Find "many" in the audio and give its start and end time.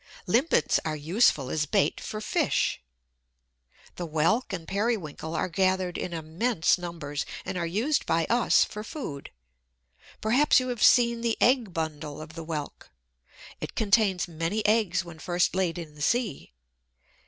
14.27-14.65